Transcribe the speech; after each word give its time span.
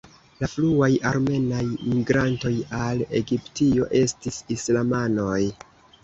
La 0.43 0.47
fruaj 0.51 0.87
armenaj 1.09 1.59
migrantoj 1.89 2.51
al 2.77 3.03
Egiptio 3.19 3.85
estis 3.99 4.39
islamanoj. 4.57 5.37